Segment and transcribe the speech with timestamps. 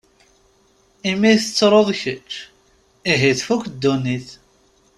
[1.09, 2.31] Imi tettruḍ kečč,
[3.11, 4.27] ihi tfuk ddunit.